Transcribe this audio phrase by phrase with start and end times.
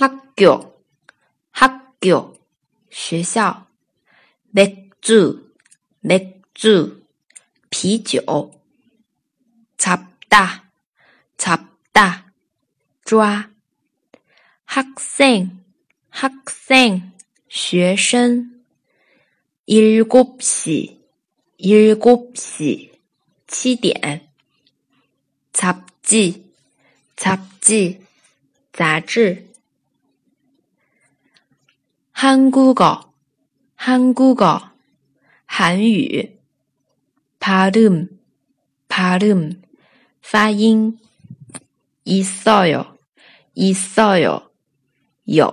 [0.00, 0.82] 학교,
[1.50, 2.36] 학교,
[2.90, 3.66] 学校.
[4.50, 5.52] 맥주,
[6.00, 7.02] 맥주,
[7.70, 8.52] 啤酒.
[9.76, 10.70] 잡다,
[11.36, 12.32] 잡다,
[13.04, 13.50] 抓.
[14.64, 15.64] 학생,
[16.10, 17.12] 학생,
[17.48, 18.62] 学生.
[19.66, 21.00] 일곱 시,
[21.58, 22.92] 일곱 시,
[23.46, 24.28] 七点.
[25.52, 26.52] 잡지,
[27.16, 28.06] 잡지,
[28.72, 29.49] 杂志.
[32.21, 33.01] 한국어,
[33.75, 34.61] 한국어,
[35.47, 36.21] 한유,
[37.39, 38.09] 발음,
[38.87, 39.63] 발음,
[40.21, 40.99] 파인,
[42.05, 42.95] 있어요,
[43.55, 44.51] 있어요,
[45.35, 45.49] 요.